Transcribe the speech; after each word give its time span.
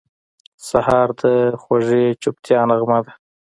سهار 0.67 1.07
د 1.21 1.23
خوږې 1.61 2.05
چوپتیا 2.21 2.59
نغمه 2.69 2.99
ده. 3.05 3.11